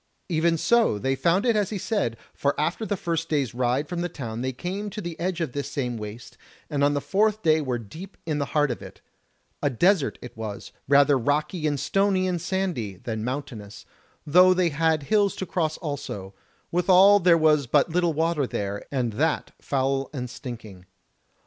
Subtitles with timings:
[0.29, 4.01] Even so they found it as he said; for after the first day's ride from
[4.01, 6.39] the town they came to the edge of this same waste,
[6.71, 8.99] and on the fourth day were deep in the heart of it:
[9.61, 13.85] a desert it was, rather rocky and stony and sandy than mountainous,
[14.25, 16.33] though they had hills to cross also:
[16.71, 20.87] withal there was but little water there, and that foul and stinking.